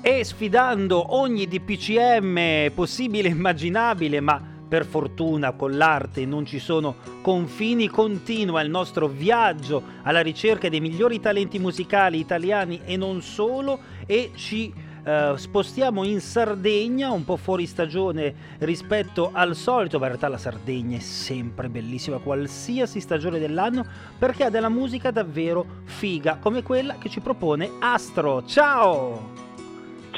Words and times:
e 0.00 0.24
sfidando 0.24 1.16
ogni 1.16 1.46
DPCM 1.46 2.72
possibile 2.74 3.28
e 3.28 3.32
immaginabile, 3.32 4.20
ma 4.20 4.40
per 4.68 4.84
fortuna 4.84 5.52
con 5.52 5.76
l'arte 5.76 6.26
non 6.26 6.44
ci 6.44 6.58
sono 6.58 6.96
confini, 7.22 7.88
continua 7.88 8.60
il 8.60 8.70
nostro 8.70 9.08
viaggio 9.08 9.82
alla 10.02 10.20
ricerca 10.20 10.68
dei 10.68 10.80
migliori 10.80 11.20
talenti 11.20 11.58
musicali 11.58 12.18
italiani 12.18 12.80
e 12.84 12.96
non 12.96 13.22
solo 13.22 13.78
e 14.06 14.32
ci 14.34 14.72
eh, 15.08 15.32
spostiamo 15.36 16.04
in 16.04 16.20
Sardegna, 16.20 17.10
un 17.10 17.24
po' 17.24 17.36
fuori 17.36 17.66
stagione 17.66 18.34
rispetto 18.58 19.30
al 19.32 19.56
solito, 19.56 19.98
ma 19.98 20.04
in 20.04 20.10
realtà 20.10 20.28
la 20.28 20.36
Sardegna 20.36 20.98
è 20.98 21.00
sempre 21.00 21.70
bellissima, 21.70 22.18
qualsiasi 22.18 23.00
stagione 23.00 23.38
dell'anno, 23.38 23.86
perché 24.18 24.44
ha 24.44 24.50
della 24.50 24.68
musica 24.68 25.10
davvero 25.10 25.64
figa, 25.84 26.36
come 26.36 26.62
quella 26.62 26.98
che 26.98 27.08
ci 27.08 27.20
propone 27.20 27.70
Astro. 27.80 28.44
Ciao! 28.44 29.47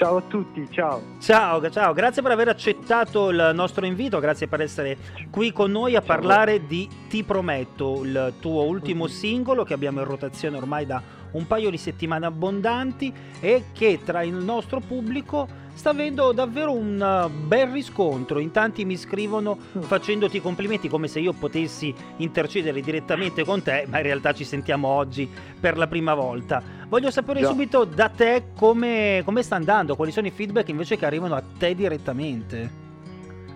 Ciao 0.01 0.17
a 0.17 0.23
tutti, 0.23 0.67
ciao. 0.71 1.03
Ciao, 1.19 1.71
ciao, 1.71 1.93
grazie 1.93 2.23
per 2.23 2.31
aver 2.31 2.49
accettato 2.49 3.29
il 3.29 3.51
nostro 3.53 3.85
invito, 3.85 4.19
grazie 4.19 4.49
per 4.49 4.63
essere 4.63 4.97
qui 5.31 5.53
con 5.53 5.71
noi 5.71 5.95
a 5.95 6.01
parlare 6.01 6.67
di 6.67 6.89
Ti 7.07 7.23
Prometto, 7.23 8.03
il 8.03 8.33
tuo 8.41 8.63
ultimo 8.63 9.09
singolo 9.09 9.63
che 9.63 9.75
abbiamo 9.75 10.01
in 10.01 10.07
rotazione 10.07 10.57
ormai 10.57 10.87
da 10.87 11.03
un 11.33 11.47
paio 11.47 11.69
di 11.69 11.77
settimane 11.77 12.25
abbondanti 12.25 13.13
e 13.41 13.65
che 13.75 14.01
tra 14.03 14.23
il 14.23 14.37
nostro 14.37 14.81
pubblico 14.81 15.47
sta 15.81 15.91
avendo 15.91 16.33
davvero 16.33 16.75
un 16.75 17.01
uh, 17.01 17.47
bel 17.47 17.69
riscontro. 17.69 18.39
In 18.39 18.51
tanti 18.51 18.85
mi 18.85 18.99
scrivono 18.99 19.57
mm. 19.57 19.81
facendoti 19.81 20.39
complimenti 20.39 20.89
come 20.89 21.09
se 21.09 21.21
io 21.21 21.33
potessi 21.33 21.95
intercedere 22.19 22.83
direttamente 22.83 23.47
con 23.47 23.63
te, 23.63 23.87
ma 23.89 23.97
in 23.97 24.03
realtà 24.03 24.35
ci 24.35 24.45
sentiamo 24.45 24.89
oggi 24.89 25.27
per 25.59 25.79
la 25.79 25.87
prima 25.87 26.13
volta. 26.13 26.63
Voglio 26.87 27.11
sapere 27.11 27.41
Già. 27.41 27.49
subito 27.49 27.85
da 27.85 28.11
te 28.11 28.49
come, 28.59 29.23
come, 29.25 29.43
sta 29.43 29.57
andando, 29.57 29.97
quali 29.97 30.13
sono 30.13 30.27
i 30.27 30.31
feedback 30.31 30.69
invece 30.69 30.99
che 30.99 31.07
arrivano 31.07 31.35
a 31.35 31.43
te 31.59 31.75
direttamente. 31.75 32.71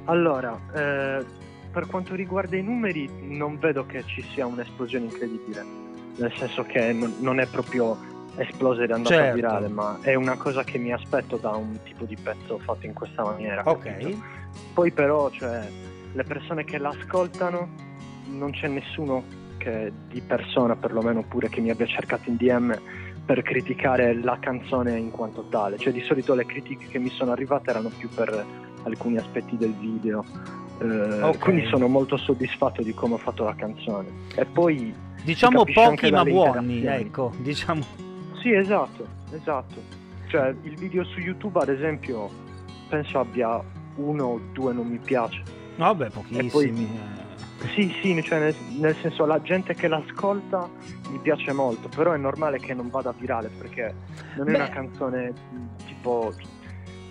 Allora, 0.04 0.58
eh, 0.74 1.22
per 1.70 1.86
quanto 1.88 2.14
riguarda 2.14 2.56
i 2.56 2.62
numeri, 2.62 3.06
non 3.20 3.58
vedo 3.58 3.84
che 3.84 4.02
ci 4.06 4.24
sia 4.32 4.46
un'esplosione 4.46 5.04
incredibile, 5.04 5.62
nel 6.16 6.32
senso 6.36 6.62
che 6.62 6.90
non, 6.94 7.16
non 7.18 7.38
è 7.38 7.46
proprio 7.46 8.12
esplosa 8.36 8.82
ed 8.82 8.90
è 8.90 8.92
andata 8.92 9.14
certo. 9.14 9.34
virale, 9.34 9.68
ma 9.68 9.98
è 10.00 10.14
una 10.14 10.36
cosa 10.36 10.64
che 10.64 10.78
mi 10.78 10.92
aspetto 10.92 11.36
da 11.36 11.50
un 11.50 11.78
tipo 11.84 12.04
di 12.04 12.16
pezzo 12.16 12.58
fatto 12.58 12.86
in 12.86 12.92
questa 12.92 13.22
maniera. 13.22 13.62
Ok. 13.64 13.82
Capito? 13.84 14.22
Poi 14.72 14.90
però, 14.90 15.30
cioè, 15.30 15.68
le 16.12 16.24
persone 16.24 16.64
che 16.64 16.78
l'ascoltano, 16.78 17.68
non 18.26 18.50
c'è 18.52 18.68
nessuno 18.68 19.24
che 19.58 19.92
di 20.08 20.20
persona, 20.20 20.76
perlomeno 20.76 21.22
pure 21.22 21.48
che 21.48 21.60
mi 21.60 21.70
abbia 21.70 21.86
cercato 21.86 22.28
in 22.28 22.36
DM 22.36 22.78
per 23.24 23.42
criticare 23.42 24.14
la 24.14 24.38
canzone 24.38 24.98
in 24.98 25.10
quanto 25.10 25.46
tale. 25.48 25.78
Cioè, 25.78 25.92
di 25.92 26.02
solito 26.02 26.34
le 26.34 26.44
critiche 26.44 26.86
che 26.86 26.98
mi 26.98 27.10
sono 27.10 27.32
arrivate 27.32 27.70
erano 27.70 27.90
più 27.96 28.08
per 28.08 28.44
alcuni 28.82 29.16
aspetti 29.16 29.56
del 29.56 29.74
video. 29.74 30.24
Eh, 30.80 31.22
okay. 31.22 31.38
Quindi 31.38 31.66
sono 31.66 31.86
molto 31.86 32.16
soddisfatto 32.16 32.82
di 32.82 32.92
come 32.92 33.14
ho 33.14 33.18
fatto 33.18 33.44
la 33.44 33.54
canzone. 33.54 34.08
E 34.34 34.44
poi 34.44 34.92
diciamo 35.22 35.64
pochi 35.64 36.10
ma 36.10 36.24
buoni, 36.24 36.84
ecco, 36.84 37.32
diciamo 37.38 38.03
sì, 38.44 38.52
esatto, 38.52 39.06
esatto. 39.30 39.82
Cioè, 40.26 40.54
il 40.64 40.76
video 40.76 41.02
su 41.04 41.18
YouTube, 41.18 41.58
ad 41.60 41.70
esempio, 41.70 42.28
penso 42.90 43.18
abbia 43.18 43.58
uno 43.96 44.24
o 44.24 44.40
due 44.52 44.74
non 44.74 44.86
mi 44.86 44.98
piace. 44.98 45.42
Vabbè, 45.76 46.10
pochissimi. 46.10 46.50
Poi, 46.50 46.68
eh. 46.68 47.68
sì, 47.74 47.96
sì, 48.02 48.22
cioè 48.22 48.40
nel, 48.40 48.54
nel, 48.78 48.94
senso 48.96 49.24
la 49.24 49.40
gente 49.40 49.74
che 49.74 49.88
l'ascolta 49.88 50.68
mi 51.08 51.18
piace 51.20 51.52
molto, 51.52 51.88
però 51.88 52.12
è 52.12 52.18
normale 52.18 52.58
che 52.58 52.74
non 52.74 52.90
vada 52.90 53.14
virale 53.16 53.48
perché 53.48 53.94
non 54.36 54.48
è 54.48 54.52
Beh. 54.52 54.56
una 54.58 54.68
canzone 54.68 55.32
tipo 55.86 56.30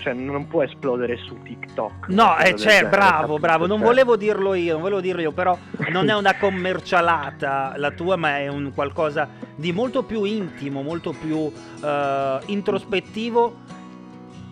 cioè 0.03 0.13
non 0.13 0.47
può 0.47 0.63
esplodere 0.63 1.17
su 1.17 1.41
TikTok. 1.41 2.09
No, 2.09 2.37
eh, 2.37 2.55
cioè, 2.55 2.87
bravo, 2.87 3.39
bravo, 3.39 3.65
non 3.65 3.77
cioè. 3.77 3.87
volevo 3.87 4.17
dirlo 4.17 4.53
io, 4.53 4.73
non 4.73 4.81
volevo 4.81 4.99
dirlo 4.99 5.21
io, 5.21 5.31
però 5.31 5.57
non 5.91 6.09
è 6.09 6.15
una 6.15 6.35
commercialata 6.37 7.73
la 7.77 7.91
tua, 7.91 8.17
ma 8.17 8.37
è 8.37 8.49
un 8.49 8.73
qualcosa 8.75 9.29
di 9.55 9.71
molto 9.71 10.03
più 10.03 10.25
intimo, 10.25 10.81
molto 10.81 11.13
più 11.13 11.37
uh, 11.37 11.51
introspettivo, 12.47 13.55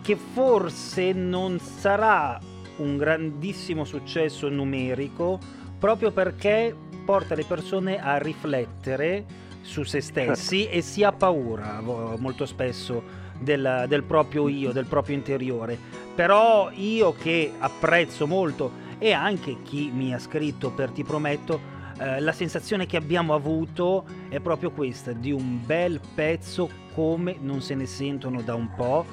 che 0.00 0.16
forse 0.16 1.12
non 1.12 1.58
sarà 1.58 2.40
un 2.76 2.96
grandissimo 2.96 3.84
successo 3.84 4.48
numerico, 4.48 5.38
proprio 5.78 6.10
perché 6.12 6.74
porta 7.04 7.34
le 7.34 7.44
persone 7.44 8.02
a 8.02 8.16
riflettere 8.16 9.24
su 9.60 9.82
se 9.82 10.00
stessi 10.00 10.66
e 10.70 10.80
si 10.80 11.04
ha 11.04 11.12
paura 11.12 11.80
molto 11.80 12.46
spesso 12.46 13.20
del, 13.42 13.84
del 13.88 14.02
proprio 14.02 14.48
io, 14.48 14.72
del 14.72 14.86
proprio 14.86 15.16
interiore. 15.16 15.78
Però 16.14 16.70
io 16.72 17.14
che 17.14 17.52
apprezzo 17.58 18.26
molto 18.26 18.80
e 18.98 19.12
anche 19.12 19.62
chi 19.62 19.90
mi 19.92 20.14
ha 20.14 20.18
scritto 20.18 20.70
per 20.70 20.90
Ti 20.90 21.02
Prometto, 21.02 21.60
eh, 21.98 22.20
la 22.20 22.32
sensazione 22.32 22.86
che 22.86 22.96
abbiamo 22.96 23.34
avuto 23.34 24.04
è 24.28 24.40
proprio 24.40 24.70
questa, 24.70 25.12
di 25.12 25.32
un 25.32 25.64
bel 25.64 26.00
pezzo 26.14 26.68
come 26.94 27.36
non 27.40 27.60
se 27.60 27.74
ne 27.74 27.86
sentono 27.86 28.42
da 28.42 28.54
un 28.54 28.72
po' 28.74 29.04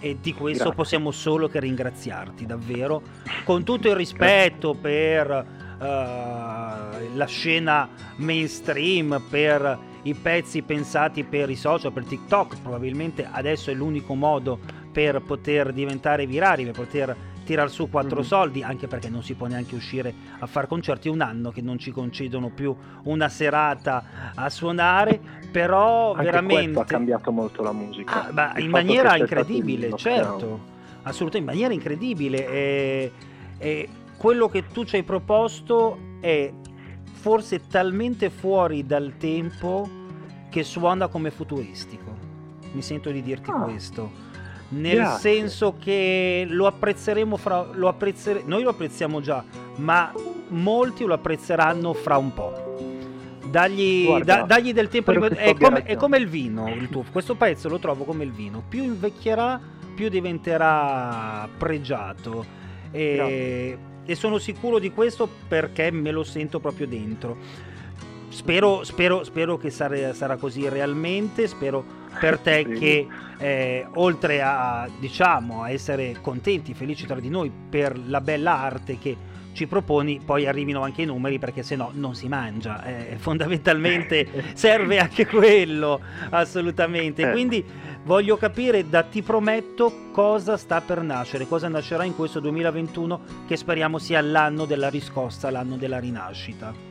e 0.00 0.18
di 0.20 0.32
questo 0.32 0.64
Grazie. 0.64 0.76
possiamo 0.76 1.10
solo 1.10 1.48
che 1.48 1.60
ringraziarti 1.60 2.46
davvero, 2.46 3.02
con 3.44 3.64
tutto 3.64 3.88
il 3.88 3.94
rispetto 3.94 4.74
per 4.74 5.28
uh, 5.28 5.84
la 7.14 7.26
scena 7.26 7.88
mainstream, 8.16 9.22
per 9.28 9.78
i 10.02 10.14
pezzi 10.14 10.62
pensati 10.62 11.24
per 11.24 11.50
i 11.50 11.56
social, 11.56 11.92
per 11.92 12.04
TikTok, 12.04 12.60
probabilmente 12.62 13.28
adesso 13.30 13.70
è 13.70 13.74
l'unico 13.74 14.14
modo 14.14 14.58
per 14.90 15.20
poter 15.20 15.72
diventare 15.72 16.26
virali, 16.26 16.64
per 16.64 16.74
poter 16.74 17.16
tirare 17.44 17.68
su 17.68 17.90
quattro 17.90 18.16
mm-hmm. 18.18 18.24
soldi, 18.24 18.62
anche 18.62 18.86
perché 18.86 19.08
non 19.08 19.22
si 19.22 19.34
può 19.34 19.46
neanche 19.46 19.74
uscire 19.74 20.14
a 20.38 20.46
fare 20.46 20.66
concerti, 20.66 21.08
un 21.08 21.20
anno 21.20 21.50
che 21.50 21.60
non 21.60 21.78
ci 21.78 21.90
concedono 21.90 22.50
più 22.50 22.74
una 23.04 23.28
serata 23.28 24.32
a 24.34 24.48
suonare, 24.48 25.20
però 25.50 26.12
anche 26.12 26.24
veramente... 26.24 26.78
ha 26.78 26.84
cambiato 26.84 27.32
molto 27.32 27.62
la 27.62 27.72
musica. 27.72 28.28
Ah, 28.28 28.32
bah, 28.32 28.52
in 28.58 28.70
maniera 28.70 29.16
incredibile, 29.16 29.92
certo, 29.96 30.60
assolutamente, 31.02 31.38
in 31.38 31.44
maniera 31.44 31.72
incredibile. 31.72 32.48
E, 32.48 33.12
e 33.58 33.88
quello 34.16 34.48
che 34.48 34.66
tu 34.68 34.84
ci 34.84 34.96
hai 34.96 35.02
proposto 35.02 35.98
è 36.20 36.52
forse 37.20 37.66
talmente 37.66 38.30
fuori 38.30 38.86
dal 38.86 39.12
tempo 39.18 39.88
che 40.48 40.64
suona 40.64 41.08
come 41.08 41.30
futuristico. 41.30 42.16
Mi 42.72 42.80
sento 42.80 43.10
di 43.10 43.22
dirti 43.22 43.50
oh. 43.50 43.64
questo. 43.64 44.28
Nel 44.70 44.96
Grazie. 44.96 45.30
senso 45.30 45.76
che 45.78 46.46
lo 46.48 46.66
apprezzeremo 46.66 47.36
fra. 47.36 47.66
Lo 47.72 47.88
apprezzere, 47.88 48.42
noi 48.46 48.62
lo 48.62 48.70
apprezziamo 48.70 49.20
già, 49.20 49.44
ma 49.76 50.12
molti 50.48 51.04
lo 51.04 51.12
apprezzeranno 51.12 51.92
fra 51.92 52.16
un 52.16 52.32
po'. 52.32 52.68
Dagli, 53.44 54.06
Guarda, 54.06 54.36
da, 54.36 54.42
dagli 54.42 54.72
del 54.72 54.88
tempo 54.88 55.12
di, 55.12 55.18
è, 55.34 55.54
come, 55.54 55.82
è, 55.82 55.96
come, 55.96 56.18
il 56.18 56.28
vino 56.28 56.68
il 56.68 56.88
tuo, 56.88 57.04
questo 57.10 57.34
pezzo 57.34 57.68
lo 57.68 57.80
trovo 57.80 58.04
come 58.04 58.22
il 58.22 58.30
vino 58.30 58.62
più 58.68 58.84
invecchierà 58.84 59.60
più 59.96 60.08
diventerà 60.08 61.48
pregiato 61.58 62.44
e, 62.92 63.76
e 64.10 64.16
sono 64.16 64.38
sicuro 64.38 64.80
di 64.80 64.90
questo 64.90 65.28
perché 65.46 65.92
me 65.92 66.10
lo 66.10 66.24
sento 66.24 66.58
proprio 66.58 66.88
dentro. 66.88 67.36
Spero, 68.28 68.82
spero, 68.82 69.22
spero 69.22 69.56
che 69.56 69.70
sarà, 69.70 70.12
sarà, 70.14 70.36
così 70.36 70.68
realmente, 70.68 71.46
spero 71.46 71.84
per 72.18 72.38
te 72.38 72.66
sì. 72.66 72.78
che 72.80 73.06
eh, 73.38 73.86
oltre 73.94 74.42
a, 74.42 74.88
diciamo, 74.98 75.62
a 75.62 75.70
essere 75.70 76.16
contenti, 76.20 76.74
felici 76.74 77.06
tra 77.06 77.20
di 77.20 77.28
noi 77.28 77.52
per 77.70 77.96
la 78.08 78.20
bella 78.20 78.58
arte 78.58 78.98
che 78.98 79.16
ci 79.52 79.66
proponi, 79.66 80.20
poi 80.24 80.46
arrivino 80.46 80.82
anche 80.82 81.02
i 81.02 81.06
numeri 81.06 81.38
perché 81.38 81.62
se 81.62 81.76
no 81.76 81.90
non 81.94 82.14
si 82.14 82.28
mangia. 82.28 82.84
Eh, 82.84 83.16
fondamentalmente 83.18 84.26
serve 84.54 84.98
anche 84.98 85.26
quello, 85.26 86.00
assolutamente. 86.30 87.28
Eh. 87.28 87.32
Quindi 87.32 87.64
voglio 88.04 88.36
capire 88.36 88.88
da 88.88 89.02
ti 89.02 89.22
prometto 89.22 90.10
cosa 90.12 90.56
sta 90.56 90.80
per 90.80 91.02
nascere, 91.02 91.46
cosa 91.46 91.68
nascerà 91.68 92.04
in 92.04 92.14
questo 92.14 92.40
2021 92.40 93.20
che 93.46 93.56
speriamo 93.56 93.98
sia 93.98 94.20
l'anno 94.20 94.64
della 94.64 94.88
riscossa, 94.88 95.50
l'anno 95.50 95.76
della 95.76 95.98
rinascita. 95.98 96.88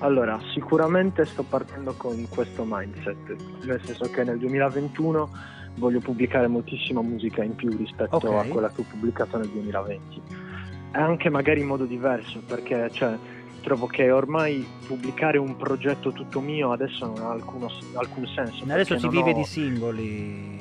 Allora, 0.00 0.38
sicuramente 0.52 1.24
sto 1.24 1.42
partendo 1.42 1.94
con 1.96 2.28
questo 2.28 2.64
mindset, 2.66 3.34
nel 3.64 3.80
senso 3.82 4.10
che 4.10 4.24
nel 4.24 4.38
2021 4.38 5.30
voglio 5.76 6.00
pubblicare 6.00 6.48
moltissima 6.48 7.00
musica 7.00 7.42
in 7.42 7.54
più 7.54 7.74
rispetto 7.74 8.16
okay. 8.16 8.48
a 8.48 8.50
quella 8.50 8.70
che 8.70 8.82
ho 8.82 8.84
pubblicato 8.88 9.38
nel 9.38 9.48
2020 9.48 10.45
anche 10.92 11.30
magari 11.30 11.60
in 11.60 11.66
modo 11.66 11.84
diverso, 11.84 12.40
perché 12.46 12.90
cioè, 12.92 13.16
trovo 13.62 13.86
che 13.86 14.10
ormai 14.10 14.66
pubblicare 14.86 15.38
un 15.38 15.56
progetto 15.56 16.12
tutto 16.12 16.40
mio 16.40 16.72
adesso 16.72 17.06
non 17.06 17.18
ha 17.24 17.30
alcuno, 17.30 17.68
alcun 17.94 18.26
senso. 18.28 18.64
Adesso 18.64 18.98
si 18.98 19.08
vive 19.08 19.32
ho... 19.32 19.34
di 19.34 19.44
singoli. 19.44 20.54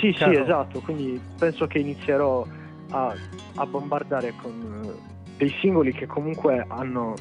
Sì, 0.00 0.12
Caro. 0.12 0.32
sì, 0.32 0.40
esatto, 0.40 0.80
quindi 0.80 1.20
penso 1.38 1.66
che 1.66 1.78
inizierò 1.78 2.46
a, 2.90 3.14
a 3.56 3.66
bombardare 3.66 4.32
con 4.40 4.82
uh, 4.84 4.94
dei 5.36 5.52
singoli 5.60 5.92
che 5.92 6.06
comunque 6.06 6.64
hanno... 6.68 7.14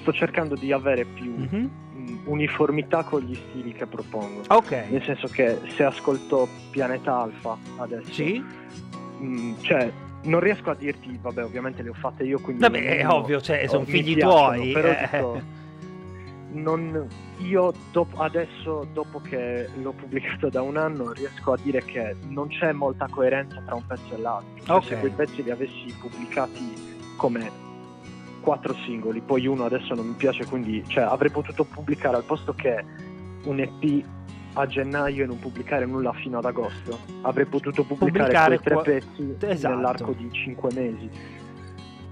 Sto 0.00 0.12
cercando 0.12 0.54
di 0.54 0.70
avere 0.70 1.04
più... 1.04 1.34
Mm-hmm 1.36 1.66
uniformità 2.24 3.02
con 3.02 3.20
gli 3.20 3.34
stili 3.34 3.72
che 3.72 3.86
propongo. 3.86 4.42
Ok. 4.48 4.86
Nel 4.90 5.02
senso 5.02 5.28
che 5.28 5.58
se 5.74 5.84
ascolto 5.84 6.48
Pianeta 6.70 7.20
Alfa 7.20 7.56
adesso, 7.76 8.12
Sì? 8.12 8.42
mh, 9.18 9.54
cioè 9.60 9.90
non 10.24 10.40
riesco 10.40 10.70
a 10.70 10.74
dirti, 10.74 11.18
vabbè, 11.20 11.44
ovviamente 11.44 11.82
le 11.82 11.90
ho 11.90 11.94
fatte 11.94 12.24
io, 12.24 12.38
quindi 12.40 12.62
Vabbè, 12.62 12.98
è 12.98 13.08
ovvio, 13.08 13.40
cioè, 13.40 13.62
oh, 13.64 13.68
sono 13.68 13.84
figli 13.84 14.16
tuoi. 14.18 14.72
Però 14.72 14.88
eh. 14.88 15.08
dico, 15.12 15.40
non- 16.52 17.08
io 17.38 17.72
dop- 17.90 18.18
adesso, 18.20 18.86
dopo 18.92 19.20
che 19.20 19.68
l'ho 19.80 19.92
pubblicato 19.92 20.48
da 20.48 20.62
un 20.62 20.76
anno, 20.76 21.12
riesco 21.12 21.52
a 21.52 21.58
dire 21.60 21.82
che 21.84 22.14
non 22.28 22.48
c'è 22.48 22.72
molta 22.72 23.06
coerenza 23.10 23.60
tra 23.64 23.74
un 23.74 23.86
pezzo 23.86 24.14
e 24.14 24.18
l'altro. 24.18 24.64
Cioè, 24.64 24.76
Ok. 24.76 24.84
Se 24.84 24.98
quei 24.98 25.12
pezzi 25.12 25.42
li 25.42 25.50
avessi 25.50 25.94
pubblicati 26.00 26.72
come 27.16 27.50
quattro 28.40 28.74
singoli, 28.84 29.20
poi 29.20 29.46
uno 29.46 29.64
adesso 29.64 29.94
non 29.94 30.06
mi 30.06 30.14
piace, 30.14 30.44
quindi 30.46 30.84
cioè, 30.86 31.04
avrei 31.04 31.30
potuto 31.30 31.64
pubblicare 31.64 32.16
al 32.16 32.24
posto 32.24 32.52
che 32.54 32.84
un 33.44 33.58
EP 33.58 34.04
a 34.54 34.66
gennaio 34.66 35.24
e 35.24 35.26
non 35.26 35.38
pubblicare 35.38 35.84
nulla 35.86 36.12
fino 36.12 36.38
ad 36.38 36.44
agosto. 36.44 36.98
Avrei 37.22 37.46
potuto 37.46 37.84
pubblicare, 37.84 38.56
Pubblicare 38.56 38.58
quei 38.58 38.64
tre 38.64 38.74
qua- 38.74 38.82
pezzi 38.82 39.52
Esatto. 39.52 39.74
nell'arco 39.74 40.12
di 40.12 40.28
cinque 40.32 40.70
mesi. 40.74 41.10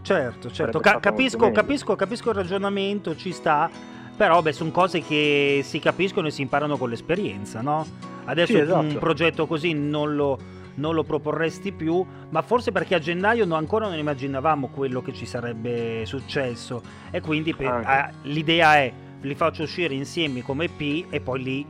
Certo, 0.03 0.51
certo, 0.51 0.81
Ca- 0.81 0.99
capisco, 0.99 1.53
capisco, 1.53 1.95
capisco 1.95 2.31
il 2.31 2.35
ragionamento, 2.37 3.15
ci 3.15 3.31
sta, 3.31 3.71
però 4.17 4.43
beh, 4.43 4.53
sono 4.53 4.71
cose 4.73 5.01
che 5.01 5.61
si 5.63 5.79
capiscono 5.79 6.27
e 6.27 6.31
si 6.33 6.43
imparano 6.43 6.77
con 6.77 6.89
l'esperienza, 6.91 7.61
no? 7.61 7.87
Adesso 8.25 8.53
Sì, 8.53 8.59
esatto. 8.59 8.81
un 8.81 8.99
progetto 8.99 9.47
così 9.47 9.73
non 9.75 10.17
lo, 10.17 10.37
non 10.75 10.95
lo 10.95 11.05
proporresti 11.05 11.71
più, 11.71 12.05
ma 12.31 12.43
forse 12.43 12.73
perché 12.73 12.97
a 12.97 12.99
gennaio 12.99 13.45
no- 13.45 13.55
ancora 13.55 13.87
non 13.89 13.97
immaginavamo 13.97 14.69
quello 14.75 15.03
che 15.03 15.13
ci 15.13 15.25
sarebbe 15.25 16.03
successo 16.05 16.83
e 17.13 17.21
quindi 17.21 17.55
pe- 17.55 17.67
Anche. 17.67 17.87
ah, 17.87 18.11
l'idea 18.23 18.75
è 18.79 18.93
li 19.21 19.35
faccio 19.37 19.63
uscire 19.63 19.95
insieme 19.95 20.43
come 20.43 20.65
EP 20.65 21.07
e 21.11 21.21
poi 21.21 21.43
li 21.43 21.67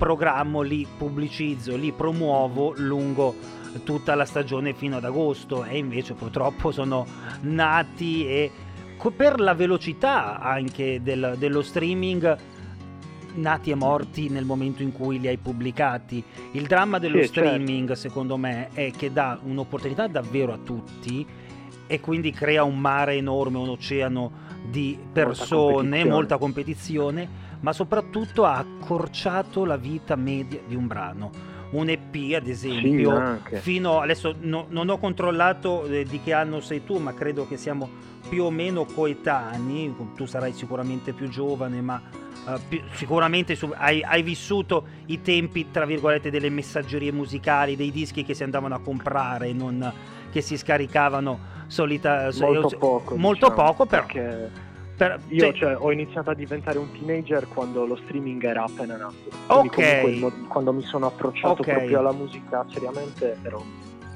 programmo, 0.00 0.62
li 0.62 0.86
pubblicizzo, 0.96 1.76
li 1.76 1.92
promuovo 1.92 2.72
lungo 2.78 3.34
tutta 3.84 4.14
la 4.14 4.24
stagione 4.24 4.72
fino 4.72 4.96
ad 4.96 5.04
agosto 5.04 5.62
e 5.62 5.76
invece 5.76 6.14
purtroppo 6.14 6.72
sono 6.72 7.06
nati 7.42 8.26
e 8.26 8.50
per 9.14 9.40
la 9.40 9.52
velocità 9.52 10.40
anche 10.40 11.00
del- 11.02 11.34
dello 11.38 11.60
streaming 11.60 12.36
nati 13.34 13.70
e 13.70 13.74
morti 13.74 14.28
nel 14.30 14.44
momento 14.46 14.82
in 14.82 14.90
cui 14.92 15.20
li 15.20 15.28
hai 15.28 15.36
pubblicati. 15.36 16.24
Il 16.52 16.66
dramma 16.66 16.98
dello 16.98 17.20
Sì, 17.22 17.30
certo. 17.30 17.48
streaming 17.50 17.92
secondo 17.92 18.36
me 18.38 18.70
è 18.72 18.90
che 18.90 19.12
dà 19.12 19.38
un'opportunità 19.42 20.06
davvero 20.06 20.52
a 20.54 20.58
tutti 20.64 21.24
e 21.86 22.00
quindi 22.00 22.30
crea 22.32 22.64
un 22.64 22.78
mare 22.78 23.16
enorme, 23.16 23.58
un 23.58 23.68
oceano 23.68 24.32
di 24.68 24.98
persone, 25.12 25.72
competizione. 25.74 26.10
molta 26.10 26.38
competizione, 26.38 27.28
ma 27.60 27.72
soprattutto 27.72 28.44
ha 28.44 28.56
accorciato 28.58 29.64
la 29.64 29.76
vita 29.76 30.16
media 30.16 30.60
di 30.66 30.74
un 30.74 30.86
brano. 30.86 31.30
Un 31.72 31.88
EP, 31.88 32.34
ad 32.34 32.44
Sì, 32.46 32.50
esempio, 32.50 33.16
anche. 33.16 33.58
fino 33.60 34.00
adesso 34.00 34.34
no- 34.40 34.66
non 34.70 34.88
ho 34.88 34.98
controllato 34.98 35.84
eh, 35.84 36.04
di 36.04 36.20
che 36.20 36.32
anno 36.32 36.60
sei 36.60 36.82
tu, 36.84 36.98
ma 36.98 37.14
credo 37.14 37.46
che 37.46 37.56
siamo 37.56 37.88
più 38.28 38.42
o 38.44 38.50
meno 38.50 38.84
coetanei. 38.86 39.94
Tu 40.16 40.26
sarai 40.26 40.52
sicuramente 40.52 41.12
più 41.12 41.28
giovane, 41.28 41.80
ma 41.80 42.02
eh, 42.48 42.58
più- 42.68 42.80
sicuramente 42.94 43.54
su- 43.54 43.72
hai, 43.76 44.02
hai 44.02 44.22
vissuto 44.22 44.84
i 45.06 45.20
tempi, 45.20 45.70
tra 45.70 45.84
virgolette, 45.84 46.30
delle 46.30 46.48
messaggerie 46.50 47.12
musicali, 47.12 47.76
dei 47.76 47.92
dischi 47.92 48.24
che 48.24 48.34
si 48.34 48.42
andavano 48.42 48.74
a 48.74 48.80
comprare, 48.80 49.52
non 49.52 49.92
che 50.32 50.40
si 50.40 50.56
scaricavano 50.56 51.38
solita, 51.68 52.30
Molto 52.40 52.76
poco. 52.78 53.16
molto 53.16 53.48
diciamo, 53.48 53.66
poco, 53.68 53.86
però. 53.86 54.06
Perché 54.06 54.50
per- 55.00 55.18
io 55.28 55.40
cioè, 55.44 55.54
cioè, 55.54 55.76
ho 55.78 55.90
iniziato 55.92 56.28
a 56.28 56.34
diventare 56.34 56.76
un 56.76 56.88
teenager 56.92 57.48
quando 57.48 57.86
lo 57.86 57.96
streaming 58.04 58.42
era 58.44 58.64
appena 58.64 58.96
nato. 58.98 59.14
Quindi 59.46 59.68
Ok. 59.68 60.18
mo- 60.20 60.46
quando 60.46 60.74
mi 60.74 60.82
sono 60.82 61.06
approcciato 61.06 61.62
Ok. 61.62 61.70
proprio 61.70 62.00
alla 62.00 62.12
musica 62.12 62.66
seriamente 62.70 63.38
ero... 63.42 63.64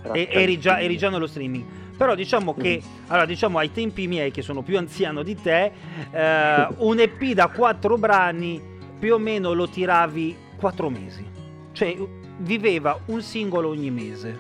era 0.03 0.13
e- 0.13 0.29
eri, 0.31 0.59
già, 0.59 0.81
eri 0.81 0.99
già 0.99 1.09
nello 1.09 1.27
streaming. 1.27 1.65
Però 1.97 2.15
diciamo 2.15 2.53
che, 2.55 2.83
Mm. 2.85 3.05
allora 3.07 3.25
diciamo 3.25 3.57
ai 3.59 3.73
tempi 3.73 4.07
miei 4.07 4.31
che 4.31 4.43
sono 4.43 4.61
più 4.61 4.77
anziano 4.77 5.23
di 5.23 5.35
te, 5.41 5.73
eh, 6.11 6.67
un 6.79 6.99
EP 6.99 7.23
da 7.33 7.47
quattro 7.49 7.97
brani 7.97 8.61
più 8.99 9.15
o 9.15 9.19
meno 9.19 9.55
lo 9.55 9.67
tiravi 9.67 10.37
quattro 10.57 10.91
mesi. 10.91 11.25
Cioè 11.73 11.97
viveva 12.41 12.99
un 13.07 13.23
singolo 13.23 13.69
ogni 13.71 13.91
mese. 13.91 14.39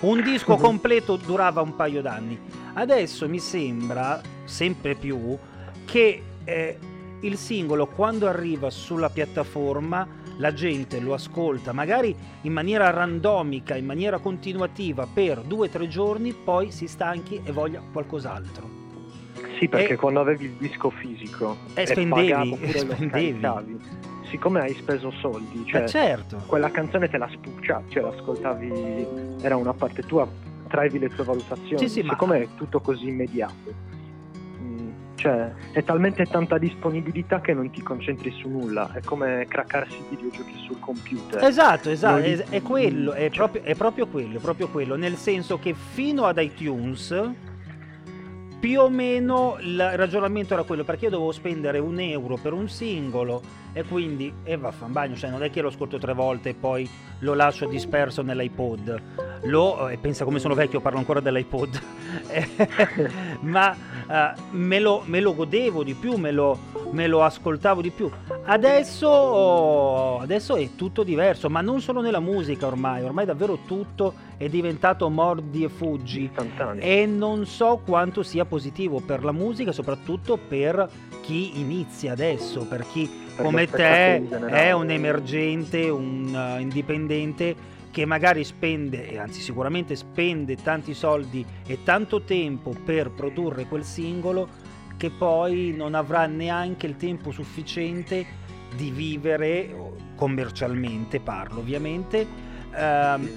Un 0.00 0.22
disco 0.22 0.54
Mhm. 0.54 0.60
completo 0.62 1.16
durava 1.16 1.60
un 1.60 1.76
paio 1.76 2.00
d'anni. 2.00 2.38
Adesso 2.74 3.28
mi 3.28 3.38
sembra 3.38 4.18
sempre 4.52 4.94
più 4.94 5.36
che 5.86 6.22
eh, 6.44 6.78
il 7.20 7.36
singolo 7.36 7.86
quando 7.86 8.28
arriva 8.28 8.68
sulla 8.70 9.08
piattaforma 9.08 10.06
la 10.36 10.52
gente 10.52 11.00
lo 11.00 11.14
ascolta 11.14 11.72
magari 11.72 12.14
in 12.42 12.52
maniera 12.52 12.90
randomica, 12.90 13.76
in 13.76 13.84
maniera 13.86 14.18
continuativa 14.18 15.06
per 15.12 15.40
due 15.40 15.68
o 15.68 15.70
tre 15.70 15.88
giorni, 15.88 16.32
poi 16.32 16.70
si 16.70 16.86
stanchi 16.86 17.40
e 17.44 17.52
voglia 17.52 17.80
qualcos'altro. 17.92 18.68
Sì, 19.58 19.68
perché 19.68 19.92
E- 19.94 19.96
quando 19.96 20.20
avevi 20.20 20.46
il 20.46 20.52
disco 20.52 20.90
fisico 20.90 21.56
e 21.74 21.86
spendevi, 21.86 22.50
lo 22.50 22.56
spendevi. 22.94 23.80
siccome 24.30 24.60
hai 24.60 24.74
speso 24.74 25.10
soldi, 25.20 25.64
cioè 25.66 25.82
Eh 25.82 25.88
certo. 25.88 26.42
quella 26.46 26.70
canzone 26.70 27.08
te 27.08 27.18
la 27.18 27.28
spucciavi, 27.30 27.90
cioè 27.90 28.02
l'ascoltavi, 28.02 29.06
era 29.42 29.56
una 29.56 29.74
parte 29.74 30.02
tua, 30.02 30.26
traevi 30.68 30.98
le 30.98 31.08
tue 31.10 31.24
valutazioni, 31.24 31.78
Sì, 31.78 31.88
sì, 31.88 32.02
ma- 32.02 32.12
siccome 32.12 32.40
è 32.42 32.48
tutto 32.56 32.80
così 32.80 33.06
immediato, 33.06 33.52
mm, 33.70 34.01
cioè 35.22 35.52
è 35.70 35.84
talmente 35.84 36.26
tanta 36.26 36.58
disponibilità 36.58 37.40
che 37.40 37.54
non 37.54 37.70
ti 37.70 37.80
concentri 37.80 38.32
su 38.32 38.48
nulla, 38.48 38.90
è 38.92 39.00
come 39.02 39.46
craccarsi 39.48 39.96
i 39.98 40.04
videogiochi 40.16 40.64
sul 40.66 40.80
computer. 40.80 41.44
Esatto, 41.44 41.90
esatto, 41.90 42.20
Non 42.20 42.24
è, 42.28 42.44
è 42.48 42.60
quello, 42.60 43.12
è, 43.12 43.30
cioè- 43.30 43.48
proprio, 43.48 43.62
è 43.62 43.74
proprio 43.76 44.06
quello, 44.08 44.38
è 44.38 44.40
proprio 44.40 44.66
quello, 44.66 44.96
nel 44.96 45.14
senso 45.14 45.60
che 45.60 45.74
fino 45.74 46.24
ad 46.24 46.38
iTunes 46.38 47.30
più 48.58 48.80
o 48.80 48.88
meno 48.90 49.58
il 49.60 49.92
ragionamento 49.94 50.54
era 50.54 50.64
quello, 50.64 50.82
perché 50.82 51.04
io 51.04 51.10
dovevo 51.12 51.30
spendere 51.30 51.78
un 51.78 52.00
euro 52.00 52.36
per 52.36 52.52
un 52.52 52.68
singolo 52.68 53.42
e 53.72 53.84
quindi, 53.84 54.32
e 54.44 54.56
vaffanbagno, 54.56 55.16
cioè 55.16 55.30
non 55.30 55.42
è 55.42 55.50
che 55.50 55.60
lo 55.60 55.68
ascolto 55.68 55.98
tre 55.98 56.12
volte 56.12 56.50
e 56.50 56.54
poi 56.54 56.88
lo 57.20 57.34
lascio 57.34 57.66
disperso 57.66 58.22
nell'iPod, 58.22 59.02
lo, 59.44 59.88
e 59.88 59.96
pensa 59.96 60.24
come 60.24 60.38
sono 60.38 60.54
vecchio, 60.54 60.80
parlo 60.80 60.98
ancora 60.98 61.20
dell'iPod, 61.20 61.80
Eh, 62.28 62.48
ma 63.40 63.74
eh, 64.08 64.32
me, 64.50 64.80
lo, 64.80 65.02
me 65.06 65.20
lo 65.20 65.34
godevo 65.34 65.82
di 65.82 65.94
più, 65.94 66.16
me 66.16 66.30
lo, 66.30 66.58
me 66.90 67.06
lo 67.06 67.22
ascoltavo 67.22 67.80
di 67.80 67.90
più. 67.90 68.10
Adesso, 68.44 70.18
adesso 70.18 70.56
è 70.56 70.74
tutto 70.76 71.02
diverso, 71.02 71.48
ma 71.48 71.60
non 71.60 71.80
solo 71.80 72.00
nella 72.00 72.20
musica 72.20 72.66
ormai, 72.66 73.02
ormai 73.02 73.24
davvero 73.24 73.60
tutto 73.66 74.14
è 74.36 74.48
diventato 74.48 75.08
mordi 75.08 75.64
e 75.64 75.68
fuggi. 75.68 76.30
E 76.78 77.06
non 77.06 77.46
so 77.46 77.80
quanto 77.84 78.22
sia 78.22 78.44
positivo 78.44 79.00
per 79.00 79.24
la 79.24 79.32
musica, 79.32 79.72
soprattutto 79.72 80.36
per 80.36 80.88
chi 81.22 81.60
inizia 81.60 82.12
adesso, 82.12 82.66
per 82.66 82.84
chi 82.90 83.21
come 83.36 83.66
te 83.68 84.28
è 84.28 84.72
un 84.72 84.90
emergente, 84.90 85.88
un 85.88 86.34
eh, 86.34 86.60
indipendente 86.60 87.70
che 87.90 88.06
magari 88.06 88.42
spende, 88.42 89.18
anzi 89.18 89.40
sicuramente 89.40 89.96
spende 89.96 90.56
tanti 90.56 90.94
soldi 90.94 91.44
e 91.66 91.82
tanto 91.82 92.22
tempo 92.22 92.74
per 92.84 93.10
produrre 93.10 93.66
quel 93.66 93.84
singolo 93.84 94.48
che 94.96 95.10
poi 95.10 95.74
non 95.76 95.94
avrà 95.94 96.26
neanche 96.26 96.86
il 96.86 96.96
tempo 96.96 97.30
sufficiente 97.30 98.40
di 98.74 98.90
vivere 98.90 99.74
commercialmente 100.14 101.20
parlo 101.20 101.58
ovviamente 101.58 102.26
ehm, 102.74 103.30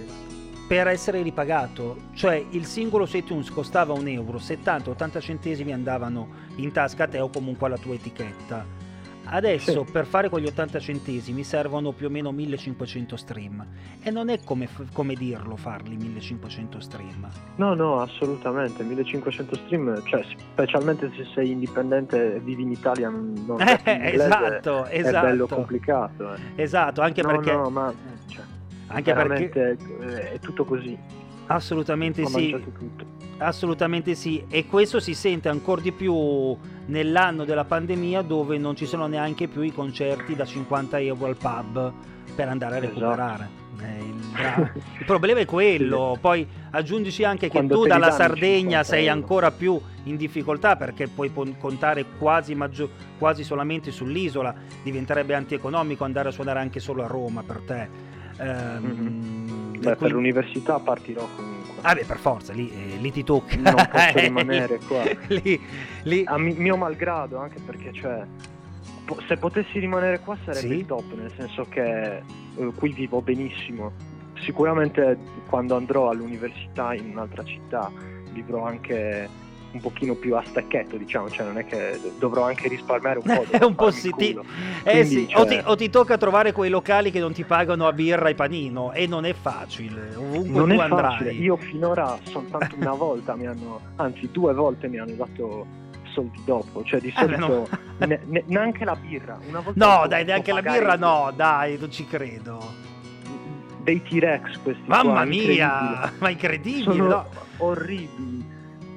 per 0.68 0.88
essere 0.88 1.22
ripagato. 1.22 1.98
Cioè 2.14 2.46
il 2.52 2.66
singolo 2.66 3.06
su 3.06 3.18
iTunes 3.18 3.50
costava 3.50 3.92
un 3.92 4.08
euro 4.08 4.38
70-80 4.38 5.20
centesimi 5.20 5.74
andavano 5.74 6.28
in 6.56 6.72
tasca 6.72 7.04
a 7.04 7.08
te 7.08 7.20
o 7.20 7.30
comunque 7.30 7.68
alla 7.68 7.78
tua 7.78 7.96
etichetta 7.96 8.85
adesso 9.26 9.86
Sì. 9.86 9.92
per 9.92 10.06
fare 10.06 10.30
quegli 10.30 10.46
80 10.46 10.80
centesimi 10.80 11.44
servono 11.44 11.92
più 11.92 12.08
o 12.08 12.10
meno 12.10 12.32
1500 12.32 13.16
stream 13.16 13.66
e 14.02 14.12
non 14.12 14.30
è 14.30 14.40
come, 14.44 14.68
come 14.94 15.14
dirlo 15.16 15.56
farli 15.56 15.96
1500 15.98 16.80
stream 16.80 17.28
No, 17.56 17.74
no, 17.74 18.02
assolutamente, 18.02 18.84
1500 18.84 19.56
stream, 19.56 20.02
cioè 20.06 20.24
specialmente 20.52 21.12
se 21.16 21.26
sei 21.34 21.52
indipendente 21.52 22.36
e 22.36 22.40
vivi 22.40 22.64
in 22.64 22.72
Italia, 22.72 23.10
non 23.10 23.58
Eh, 23.86 23.94
inglese, 23.94 24.14
esatto, 24.26 24.86
è 24.86 25.02
bello 25.02 25.44
esatto. 25.46 25.56
complicato. 25.56 26.34
eh. 26.34 26.40
esatto 26.56 27.02
anche 27.02 27.22
no, 27.22 27.28
perché 27.28 27.52
no, 27.52 27.70
ma 27.70 27.94
cioè, 28.28 28.44
anche 28.88 29.14
perché 29.14 29.78
è 30.32 30.40
tutto 30.40 30.66
così, 30.66 30.98
assolutamente 31.48 32.22
ho 32.24 32.28
sì 32.28 32.52
tutto. 32.52 33.06
Assolutamente 33.38 34.16
sì, 34.16 34.46
e 34.50 34.66
questo 34.66 35.00
si 35.00 35.14
sente 35.14 35.50
ancora 35.50 35.82
di 35.82 35.92
più 35.92 36.56
nell'anno 36.86 37.44
della 37.44 37.66
pandemia 37.66 38.22
dove 38.22 38.58
non 38.58 38.76
ci 38.76 38.86
sono 38.86 39.08
neanche 39.08 39.48
più 39.48 39.62
i 39.62 39.74
concerti 39.74 40.36
da 40.36 40.46
50 40.46 41.00
euro 41.00 41.26
al 41.26 41.36
pub 41.36 41.92
per 42.34 42.48
andare 42.48 42.76
a 42.76 42.78
esatto. 42.78 42.94
recuperare. 42.94 43.64
Eh, 43.82 43.98
il, 43.98 44.72
il, 45.00 45.06
problema 45.06 45.42
è 45.42 45.46
quello, 45.46 46.18
poi 46.20 46.48
aggiungici 46.72 47.26
anche 47.26 47.48
che 47.48 47.52
Quando 47.52 47.82
tu 47.82 47.88
dalla 47.88 48.12
Sardegna 48.12 48.84
sei 48.84 49.10
ancora 49.10 49.52
più 49.52 49.80
in 50.04 50.16
difficoltà 50.16 50.78
perché 50.78 51.10
puoi 51.10 51.32
contare 51.60 52.06
quasi, 52.18 52.56
maggio, 52.56 52.90
quasi 53.18 53.44
solamente 53.44 53.92
sull'isola, 53.92 54.56
diventerebbe 54.82 55.34
antieconomico 55.34 56.06
andare 56.06 56.30
a 56.30 56.32
suonare 56.32 56.60
anche 56.60 56.80
solo 56.80 57.04
a 57.04 57.08
Roma 57.08 57.44
per 57.44 57.62
te. 57.66 58.14
Mm-hmm. 58.42 59.72
Beh, 59.72 59.80
quindi... 59.80 59.96
per 59.98 60.12
l'università 60.12 60.80
partirò 60.80 61.28
Ah 61.88 61.94
beh, 61.94 62.04
per 62.06 62.18
forza, 62.18 62.52
lì, 62.52 62.72
eh, 62.72 62.98
lì 62.98 63.12
ti 63.12 63.24
tocca. 63.24 63.56
Non 63.58 63.88
posso 63.92 64.18
rimanere 64.18 64.80
qua. 64.88 65.04
lì, 65.28 65.62
lì... 66.04 66.24
A 66.26 66.38
mi- 66.40 66.56
mio 66.56 66.78
malgrado, 66.78 67.38
anche 67.38 67.60
perché, 67.64 67.94
cioè, 67.94 68.26
po- 69.06 69.22
se 69.28 69.38
potessi 69.38 69.78
rimanere 69.78 70.20
qua 70.20 70.36
sarebbe 70.44 70.78
sì? 70.78 70.86
top, 70.86 71.14
nel 71.16 71.32
senso 71.38 71.66
che 71.70 72.18
eh, 72.18 72.72
qui 72.76 72.92
vivo 72.92 73.22
benissimo. 73.22 73.92
Sicuramente 74.40 75.16
quando 75.48 75.76
andrò 75.76 76.10
all'università 76.10 76.96
in 76.96 77.12
un'altra 77.12 77.44
città 77.44 77.92
vivrò 78.32 78.66
anche 78.66 79.30
un 79.76 79.82
pochino 79.82 80.16
più 80.16 80.36
a 80.36 80.44
stacchetto, 80.46 80.96
diciamo, 80.96 81.30
cioè 81.30 81.46
non 81.46 81.58
è 81.58 81.66
che 81.66 82.00
dovrò 82.18 82.44
anche 82.44 82.68
risparmiare 82.68 83.20
un 83.20 83.24
po'. 83.24 83.46
È 83.56 83.64
un 83.64 83.76
po' 83.76 83.92
sì, 83.92 84.12
ti... 84.16 84.38
eh 84.84 85.06
sì. 85.06 85.28
Cioè... 85.28 85.42
o, 85.42 85.46
ti, 85.46 85.62
o, 85.64 85.76
ti, 85.76 85.90
tocca 85.90 86.18
trovare 86.18 86.52
quei 86.52 86.70
locali 86.70 87.12
che 87.12 87.20
non 87.20 87.34
ti 87.34 87.44
pagano 87.44 87.88
a 87.88 87.94
birra 87.94 88.30
e 88.30 88.36
panino 88.36 88.92
e 88.94 89.06
non 89.06 89.26
è 89.26 89.34
facile, 89.34 90.16
ovunque 90.16 90.66
non 90.66 90.70
tu 90.70 90.84
è 90.84 90.88
facile. 90.88 91.34
Io 91.34 91.58
finora 91.58 92.18
soltanto 92.24 92.76
una 92.78 92.94
volta 92.94 93.36
mi 93.36 93.46
hanno, 93.46 93.82
anzi 93.98 94.30
due 94.32 94.54
volte 94.54 94.88
mi 94.88 94.98
hanno 94.98 95.14
dato 95.14 95.66
soldi 96.12 96.42
dopo, 96.46 96.84
cioè 96.84 97.02
di 97.02 97.14
solito 97.16 97.68
eh, 97.70 97.78
no. 98.00 98.06
ne, 98.08 98.22
ne, 98.26 98.44
neanche 98.48 98.86
la 98.86 98.96
birra. 98.96 99.38
Una 99.48 99.60
volta 99.60 99.86
no, 99.86 100.08
dai, 100.08 100.24
neanche 100.24 100.54
la 100.54 100.62
birra 100.62 100.96
no, 100.96 101.32
dai, 101.36 101.78
non 101.78 101.92
ci 101.92 102.06
credo. 102.06 102.84
Dei 103.84 104.02
T-Rex 104.02 104.58
questi 104.64 104.82
Mamma 104.88 105.12
qua, 105.12 105.26
mia, 105.26 106.12
ma 106.18 106.30
incredibile, 106.30 106.84
Sono 106.84 107.08
no? 107.08 107.26
orribili 107.58 108.54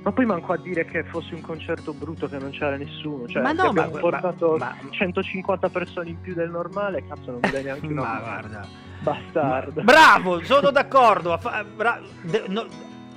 ma 0.09 0.13
poi 0.13 0.25
manco 0.25 0.53
a 0.55 0.57
dire 0.57 0.87
che 0.87 1.05
fosse 1.05 1.35
un 1.35 1.43
concerto 1.43 1.93
brutto 1.93 2.29
che 2.29 2.39
non 2.39 2.51
c'era 2.51 2.77
nessuno. 2.77 3.27
Cioè, 3.29 3.43
ma 3.43 3.53
no, 3.53 3.65
abbiamo 3.65 3.91
ma, 3.91 3.99
portato 3.99 4.57
ma, 4.59 4.75
150 4.89 5.69
persone 5.69 6.09
in 6.09 6.21
più 6.21 6.33
del 6.35 6.49
normale, 6.49 7.05
cazzo, 7.07 7.31
non 7.33 7.41
mi 7.43 7.51
dai 7.51 7.65
neanche 7.65 7.89
ma 7.89 8.19
guarda. 8.19 8.67
Bastardo. 9.01 9.83
bravo, 9.83 10.43
sono 10.45 10.71
d'accordo. 10.71 11.39
Bra, 11.77 12.01
de, 12.23 12.45
no, 12.49 12.67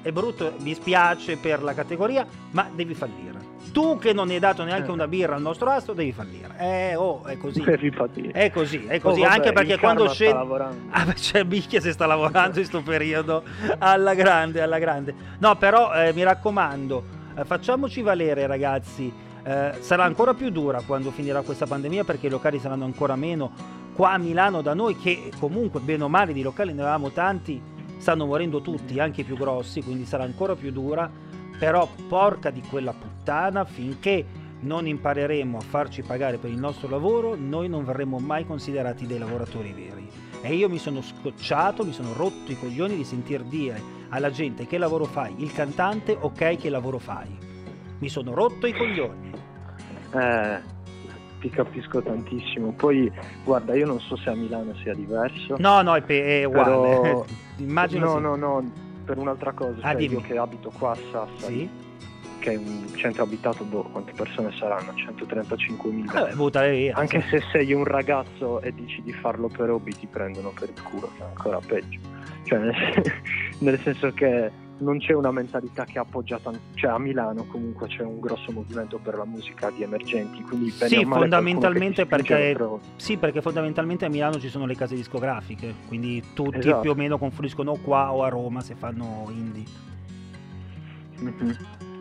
è 0.02 0.12
brutto, 0.12 0.54
mi 0.60 0.74
spiace 0.74 1.38
per 1.38 1.62
la 1.62 1.74
categoria, 1.74 2.26
ma 2.52 2.70
devi 2.74 2.94
fallire. 2.94 3.40
Tu 3.72 3.98
che 4.00 4.12
non 4.12 4.30
hai 4.30 4.40
dato 4.40 4.64
neanche 4.64 4.90
eh. 4.90 4.94
una 4.94 5.08
birra 5.08 5.36
al 5.36 5.42
nostro 5.42 5.70
astro, 5.70 5.94
devi 5.94 6.12
fallire. 6.12 6.56
Eh, 6.58 6.96
oh, 6.96 7.24
è 7.24 7.38
così. 7.38 7.62
È 7.62 8.52
così, 8.52 8.86
è 8.86 9.00
così. 9.00 9.20
Oh, 9.20 9.24
vabbè, 9.24 9.36
Anche 9.36 9.54
perché 9.54 9.78
quando 9.78 10.10
scende. 10.10 10.64
Ah, 10.90 11.06
beh, 11.06 11.14
c'è 11.14 11.44
Bicchia 11.46 11.80
se 11.80 11.92
sta 11.92 12.06
lavorando 12.06 12.60
in 12.60 12.68
questo 12.68 12.82
periodo. 12.82 13.44
Alla 13.78 14.14
grande, 14.14 14.62
alla 14.62 14.80
grande. 14.80 15.14
No, 15.40 15.56
però 15.56 15.94
eh, 15.94 16.12
mi 16.14 16.24
raccomando, 16.24 17.04
eh, 17.38 17.46
facciamoci 17.46 18.02
valere, 18.02 18.46
ragazzi. 18.48 19.30
Eh, 19.44 19.72
sarà 19.80 20.04
ancora 20.04 20.34
più 20.34 20.50
dura 20.50 20.82
quando 20.86 21.10
finirà 21.10 21.42
questa 21.42 21.66
pandemia 21.66 22.04
perché 22.04 22.28
i 22.28 22.30
locali 22.30 22.60
saranno 22.60 22.86
ancora 22.86 23.16
meno 23.16 23.80
qua 23.94 24.12
a 24.12 24.18
Milano 24.20 24.62
da 24.62 24.76
noi 24.76 24.96
che 24.96 25.32
comunque 25.40 25.80
bene 25.80 26.04
o 26.04 26.08
male 26.08 26.32
di 26.32 26.44
locali 26.44 26.74
ne 26.74 26.82
avevamo 26.82 27.10
tanti 27.10 27.60
stanno 28.02 28.26
morendo 28.26 28.60
tutti 28.60 29.00
anche 29.00 29.22
i 29.22 29.24
più 29.24 29.38
grossi 29.38 29.82
quindi 29.82 30.06
sarà 30.06 30.24
ancora 30.24 30.56
più 30.56 30.72
dura 30.72 31.10
però 31.62 31.88
porca 32.08 32.50
di 32.50 32.64
quella 32.64 32.92
puttana, 32.92 33.66
finché 33.66 34.26
non 34.62 34.88
impareremo 34.88 35.60
a 35.60 35.62
farci 35.62 36.02
pagare 36.02 36.38
per 36.38 36.50
il 36.50 36.58
nostro 36.58 36.90
lavoro, 36.90 37.36
noi 37.36 37.70
non 37.70 37.86
verremo 37.86 38.18
mai 38.18 38.48
considerati 38.48 39.06
dei 39.06 39.20
lavoratori 39.20 39.72
veri. 39.72 40.10
E 40.42 40.56
io 40.56 40.68
mi 40.68 40.80
sono 40.80 41.04
scocciato, 41.04 41.86
mi 41.86 41.94
sono 41.94 42.14
rotto 42.14 42.52
i 42.52 42.58
coglioni 42.58 42.96
di 42.96 43.04
sentir 43.04 43.44
dire 43.44 43.80
alla 44.10 44.32
gente 44.32 44.66
che 44.66 44.80
lavoro 44.80 45.06
fai, 45.06 45.36
il 45.38 45.54
cantante, 45.54 46.18
ok 46.20 46.58
che 46.58 46.70
lavoro 46.72 46.98
fai. 46.98 47.30
Mi 48.00 48.10
sono 48.10 48.34
rotto 48.34 48.66
i 48.66 48.74
coglioni. 48.74 49.32
Eh, 50.16 50.62
ti 51.42 51.50
capisco 51.50 52.02
tantissimo. 52.02 52.72
Poi, 52.72 53.12
guarda, 53.44 53.76
io 53.76 53.86
non 53.86 54.00
so 54.00 54.16
se 54.16 54.30
a 54.30 54.36
Milano 54.36 54.74
sia 54.76 54.94
diverso. 54.94 55.56
No, 55.58 55.82
no, 55.82 55.96
è, 55.96 56.04
è 56.06 56.44
uguale. 56.46 57.00
Però... 57.02 57.26
Immagino 57.58 58.18
no, 58.20 58.34
sì. 58.34 58.40
no, 58.40 58.60
no 58.60 58.72
per 59.04 59.18
un'altra 59.18 59.52
cosa, 59.52 59.80
ah, 59.82 59.92
cioè 59.92 60.02
io 60.04 60.22
che 60.22 60.38
abito 60.38 60.72
qua 60.78 60.92
a 60.92 60.96
Sassari, 61.12 61.70
sì? 61.70 61.70
che 62.40 62.54
è 62.54 62.56
un 62.56 62.88
centro 62.96 63.24
abitato, 63.24 63.64
boh, 63.64 63.84
quante 63.92 64.14
persone 64.14 64.52
saranno? 64.54 64.94
135.000. 64.94 66.30
Eh, 66.54 66.92
Anche 66.94 67.22
se 67.30 67.42
sei 67.52 67.74
un 67.74 67.84
ragazzo 67.84 68.62
e 68.62 68.74
dici 68.74 69.02
di 69.02 69.12
farlo 69.12 69.48
per 69.48 69.70
hobby 69.70 69.92
ti 69.92 70.08
prendono 70.08 70.52
per 70.58 70.70
il 70.70 70.82
culo, 70.82 71.12
che 71.18 71.24
è 71.24 71.26
ancora 71.26 71.60
peggio. 71.60 72.00
Cioè, 72.44 72.60
nel 73.60 73.80
senso 73.84 74.12
che 74.14 74.52
non 74.82 75.00
c'è 75.00 75.14
una 75.14 75.32
mentalità 75.32 75.86
che 75.86 76.00
appoggia 76.00 76.40
tanto, 76.40 76.60
cioè 76.76 76.92
a 76.92 77.00
Milano 77.00 77.46
comunque 77.46 77.88
c'è 77.88 78.04
un 78.04 78.20
grosso 78.20 78.52
movimento 78.52 78.98
per 78.98 79.16
la 79.16 79.26
musica 79.26 79.70
di 79.70 79.84
emergenti, 79.84 80.42
quindi 80.42 80.70
sì, 80.70 81.06
fondamentalmente 81.06 82.06
perché, 82.06 82.58
sì, 82.98 83.18
perché 83.18 83.42
fondamentalmente 83.42 84.06
a 84.06 84.10
Milano 84.10 84.40
ci 84.40 84.50
sono 84.50 84.66
le 84.66 84.76
case 84.76 84.96
discografiche, 84.96 85.74
quindi 85.88 86.24
tutti 86.34 86.58
esatto. 86.58 86.82
più 86.82 86.92
o 86.92 86.96
meno 86.96 87.18
confluiscono 87.18 87.76
qua 87.76 88.12
o 88.12 88.24
a 88.24 88.30
Roma 88.30 88.62
se 88.62 88.76
fanno 88.76 89.28
indie. 89.30 89.64
Mm-hmm. 91.22 91.52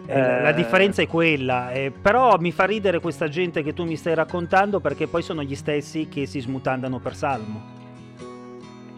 Eh, 0.07 0.43
la 0.43 0.53
differenza 0.53 1.03
è 1.03 1.07
quella, 1.07 1.71
eh, 1.71 1.93
però 1.93 2.37
mi 2.39 2.51
fa 2.51 2.65
ridere 2.65 2.99
questa 2.99 3.29
gente 3.29 3.63
che 3.63 3.75
tu 3.75 3.85
mi 3.85 3.97
stai 3.97 4.15
raccontando 4.15 4.81
perché 4.81 5.07
poi 5.07 5.23
sono 5.23 5.43
gli 5.43 5.55
stessi 5.55 6.09
che 6.09 6.27
si 6.27 6.41
smutandano 6.41 6.99
per 6.99 7.15
Salmo. 7.15 7.79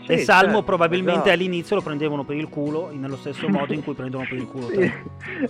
Sì, 0.05 0.13
e 0.13 0.19
Salmo 0.19 0.47
certo, 0.47 0.63
probabilmente 0.65 1.21
esatto. 1.21 1.31
all'inizio 1.31 1.77
lo 1.77 1.83
prendevano 1.83 2.25
per 2.25 2.37
il 2.37 2.49
culo, 2.49 2.91
nello 2.93 3.17
stesso 3.17 3.49
modo 3.51 3.73
in 3.73 3.83
cui 3.83 3.95
prendono 3.95 4.25
per 4.29 4.39
il 4.39 4.47
culo 4.47 4.69
sì, 4.69 4.81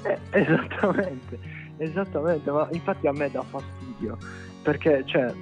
eh, 0.05 0.19
esattamente, 0.31 1.39
esattamente, 1.79 2.51
ma 2.51 2.69
infatti 2.73 3.07
a 3.07 3.13
me 3.13 3.31
dà 3.31 3.43
fastidio, 3.43 4.19
perché 4.63 5.05
cioè, 5.07 5.33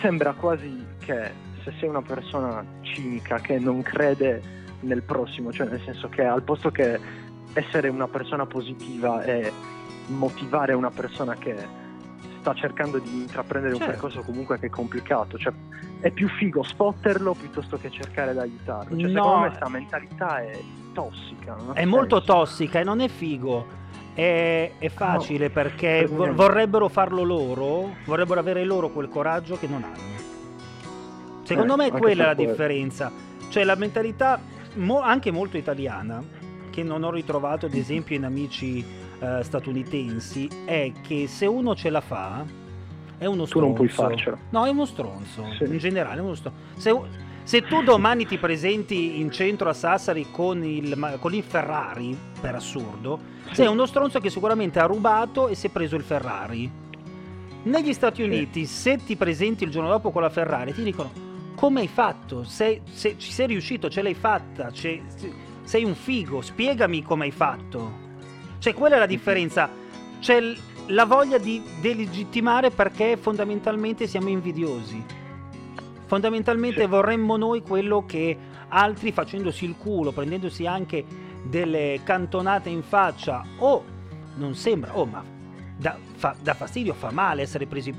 sembra 0.00 0.32
quasi 0.32 0.84
che 0.98 1.30
se 1.62 1.72
sei 1.78 1.88
una 1.88 2.02
persona 2.02 2.64
cinica 2.82 3.38
che 3.38 3.58
non 3.58 3.82
crede 3.82 4.56
nel 4.80 5.02
prossimo, 5.02 5.52
cioè 5.52 5.68
nel 5.68 5.80
senso 5.84 6.08
che 6.08 6.22
al 6.22 6.42
posto 6.42 6.70
che 6.70 6.98
essere 7.54 7.88
una 7.88 8.06
persona 8.06 8.46
positiva 8.46 9.22
e 9.24 9.50
motivare 10.08 10.72
una 10.74 10.90
persona 10.90 11.34
che 11.34 11.56
sta 12.40 12.54
cercando 12.54 12.98
di 12.98 13.22
intraprendere 13.22 13.74
certo. 13.74 13.86
un 13.86 13.92
percorso 13.92 14.22
comunque 14.22 14.58
che 14.58 14.66
è 14.66 14.70
complicato, 14.70 15.38
cioè 15.38 15.52
è 16.00 16.10
più 16.10 16.28
figo 16.28 16.62
spotterlo 16.62 17.34
piuttosto 17.34 17.76
che 17.76 17.90
cercare 17.90 18.32
di 18.32 18.38
aiutarlo. 18.38 18.98
Cioè, 18.98 19.10
no. 19.10 19.22
Secondo 19.22 19.38
me 19.38 19.48
questa 19.48 19.68
mentalità 19.68 20.38
è 20.40 20.58
tossica. 20.92 21.56
È 21.72 21.84
molto 21.84 22.22
tossica 22.22 22.80
e 22.80 22.84
non 22.84 23.00
è 23.00 23.08
figo. 23.08 23.76
È, 24.14 24.72
è 24.78 24.88
facile 24.88 25.46
no, 25.46 25.52
perché 25.52 26.08
per 26.12 26.34
vorrebbero 26.34 26.88
farlo 26.88 27.22
loro, 27.22 27.94
vorrebbero 28.04 28.40
avere 28.40 28.64
loro 28.64 28.90
quel 28.90 29.08
coraggio 29.08 29.56
che 29.56 29.68
non 29.68 29.84
hanno. 29.84 30.26
Secondo 31.44 31.74
eh, 31.74 31.76
me 31.76 31.90
quella 31.90 32.24
è 32.24 32.26
la 32.26 32.34
differenza. 32.34 33.12
Cioè 33.48 33.62
la 33.64 33.76
mentalità 33.76 34.40
mo- 34.74 35.00
anche 35.00 35.30
molto 35.30 35.56
italiana, 35.56 36.22
che 36.70 36.82
non 36.82 37.04
ho 37.04 37.10
ritrovato 37.10 37.66
ad 37.66 37.74
esempio 37.74 38.16
in 38.16 38.24
amici 38.24 38.84
eh, 39.20 39.40
statunitensi, 39.42 40.48
è 40.64 40.92
che 41.00 41.28
se 41.28 41.46
uno 41.46 41.74
ce 41.74 41.90
la 41.90 42.00
fa, 42.00 42.44
è 43.18 43.26
uno 43.26 43.44
stronzo. 43.44 43.52
Tu 43.52 43.60
non 43.60 43.74
puoi 43.74 43.88
farcela. 43.88 44.38
No, 44.50 44.64
è 44.64 44.70
uno 44.70 44.86
stronzo. 44.86 45.44
Sì. 45.56 45.64
In 45.64 45.78
generale 45.78 46.18
è 46.18 46.22
uno 46.22 46.34
stronzo. 46.34 46.58
Se, 46.76 46.96
se, 47.42 47.62
tu 47.62 47.82
domani 47.82 48.26
ti 48.26 48.38
presenti 48.38 49.20
in 49.20 49.30
centro 49.30 49.68
a 49.68 49.72
Sassari 49.72 50.30
con 50.30 50.64
il, 50.64 51.16
con 51.20 51.34
il 51.34 51.42
Ferrari, 51.42 52.16
per 52.40 52.54
assurdo, 52.54 53.18
sì. 53.48 53.56
sei 53.56 53.66
uno 53.66 53.86
stronzo 53.86 54.20
che 54.20 54.30
sicuramente 54.30 54.78
ha 54.78 54.86
rubato 54.86 55.48
e 55.48 55.54
si 55.54 55.66
è 55.66 55.70
preso 55.70 55.96
il 55.96 56.02
Ferrari. 56.02 56.70
Negli 57.64 57.92
Stati 57.92 58.22
Uniti, 58.22 58.64
sì. 58.64 58.74
se 58.74 59.04
ti 59.04 59.16
presenti 59.16 59.64
il 59.64 59.70
giorno 59.70 59.88
dopo 59.88 60.10
con 60.10 60.22
la 60.22 60.30
Ferrari, 60.30 60.72
ti 60.72 60.82
dicono 60.82 61.26
come 61.58 61.80
hai 61.80 61.88
fatto? 61.88 62.44
Sei, 62.44 62.80
se, 62.88 63.16
ci 63.18 63.32
sei 63.32 63.48
riuscito, 63.48 63.90
ce 63.90 64.00
l'hai 64.00 64.14
fatta, 64.14 64.70
sei, 64.72 65.02
sei 65.64 65.82
un 65.82 65.96
figo, 65.96 66.40
spiegami 66.40 67.02
come 67.02 67.24
hai 67.24 67.32
fatto. 67.32 68.06
Cioè, 68.60 68.72
quella 68.74 68.94
è 68.94 68.98
la 69.00 69.06
differenza. 69.06 69.68
C'è 70.20 70.40
la 70.88 71.04
voglia 71.04 71.38
di 71.38 71.62
delegittimare 71.80 72.70
perché 72.70 73.16
fondamentalmente 73.16 74.06
siamo 74.06 74.28
invidiosi. 74.28 75.04
Fondamentalmente 76.06 76.86
vorremmo 76.86 77.36
noi 77.36 77.62
quello 77.62 78.04
che 78.06 78.36
altri 78.68 79.12
facendosi 79.12 79.64
il 79.64 79.76
culo, 79.76 80.12
prendendosi 80.12 80.66
anche 80.66 81.04
delle 81.44 82.00
cantonate 82.04 82.70
in 82.70 82.82
faccia 82.82 83.44
o 83.58 83.84
non 84.36 84.54
sembra, 84.54 84.96
oh 84.96 85.04
ma 85.04 85.22
da, 85.76 85.96
fa, 86.14 86.34
da 86.40 86.54
fastidio, 86.54 86.94
fa 86.94 87.10
male 87.10 87.42
essere 87.42 87.66
presi, 87.66 87.94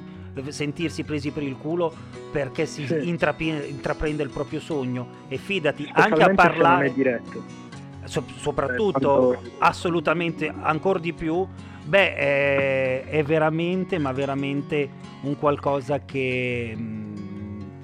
sentirsi 0.47 1.03
presi 1.03 1.31
per 1.31 1.43
il 1.43 1.57
culo 1.57 1.93
perché 2.31 2.65
si 2.65 2.85
sì. 2.87 3.07
intraprende 3.07 4.23
il 4.23 4.29
proprio 4.29 4.59
sogno 4.59 5.07
e 5.27 5.37
fidati 5.37 5.87
anche 5.93 6.23
a 6.23 6.33
parlare... 6.33 6.93
diretto 6.93 7.67
so- 8.09 8.25
soprattutto 8.37 9.33
Eh, 9.33 9.51
assolutamente 9.59 10.51
ancora 10.61 10.99
di 10.99 11.13
più, 11.13 11.47
beh, 11.89 12.15
è, 12.15 13.03
è 13.05 13.23
veramente, 13.23 13.97
ma 13.97 14.11
veramente 14.11 14.89
un 15.21 15.37
qualcosa 15.37 16.05
che 16.05 16.73
mh, 16.75 17.09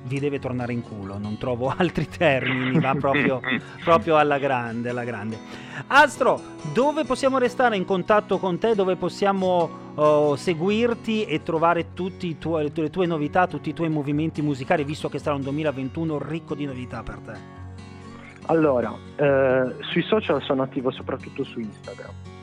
vi 0.03 0.19
deve 0.19 0.39
tornare 0.39 0.71
in 0.73 0.81
culo. 0.81 1.17
Non 1.17 1.37
trovo 1.37 1.73
altri 1.75 2.07
termini, 2.07 2.79
ma 2.79 2.95
proprio, 2.95 3.41
proprio 3.83 4.17
alla 4.17 4.37
grande, 4.37 4.89
alla 4.89 5.03
grande. 5.03 5.37
Astro, 5.87 6.39
dove 6.71 7.03
possiamo 7.03 7.39
restare 7.39 7.75
in 7.75 7.85
contatto 7.85 8.37
con 8.37 8.59
te? 8.59 8.75
Dove 8.75 8.95
possiamo 8.95 9.69
oh, 9.95 10.35
seguirti 10.35 11.25
e 11.25 11.41
trovare 11.41 11.93
tutti 11.93 12.27
i 12.27 12.37
tuoi- 12.37 12.71
le 12.73 12.89
tue 12.89 13.07
novità, 13.07 13.47
tutti 13.47 13.69
i 13.69 13.73
tuoi 13.73 13.89
movimenti 13.89 14.41
musicali, 14.41 14.83
visto 14.83 15.09
che 15.09 15.17
sarà 15.19 15.35
un 15.35 15.41
2021 15.41 16.19
ricco 16.19 16.53
di 16.53 16.65
novità 16.65 17.01
per 17.01 17.17
te? 17.25 17.63
Allora, 18.47 18.93
eh, 19.15 19.75
sui 19.85 20.03
social 20.03 20.39
sono 20.43 20.61
attivo 20.61 20.91
soprattutto 20.91 21.43
su 21.43 21.59
Instagram. 21.59 22.34